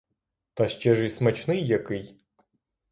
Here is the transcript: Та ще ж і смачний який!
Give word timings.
Та 0.53 0.67
ще 0.69 0.95
ж 0.95 1.05
і 1.05 1.09
смачний 1.09 1.67
який! 1.67 2.17